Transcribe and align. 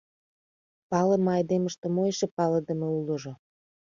Палыме 0.89 1.29
айдемыште 1.37 1.85
мо 1.95 2.01
эше 2.11 2.27
палыдыме 2.37 2.87
улыжо. 2.99 3.33